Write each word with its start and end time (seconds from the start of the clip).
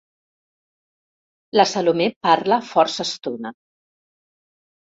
La 1.61 1.65
Salomé 1.73 2.09
parla 2.29 2.59
força 2.71 3.09
estona. 3.09 3.55